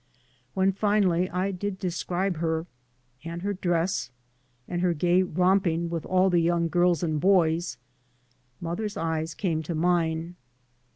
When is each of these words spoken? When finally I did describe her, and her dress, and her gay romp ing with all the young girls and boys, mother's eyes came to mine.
When 0.55 0.71
finally 0.71 1.29
I 1.29 1.51
did 1.51 1.77
describe 1.77 2.37
her, 2.37 2.65
and 3.23 3.43
her 3.43 3.53
dress, 3.53 4.09
and 4.67 4.81
her 4.81 4.95
gay 4.95 5.21
romp 5.21 5.67
ing 5.67 5.91
with 5.91 6.07
all 6.07 6.31
the 6.31 6.39
young 6.41 6.69
girls 6.69 7.03
and 7.03 7.21
boys, 7.21 7.77
mother's 8.59 8.97
eyes 8.97 9.35
came 9.35 9.61
to 9.61 9.75
mine. 9.75 10.37